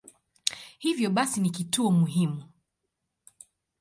Hivyo 0.79 1.09
basi 1.09 1.41
ni 1.41 1.49
kituo 1.49 1.91
muhimu. 1.91 2.43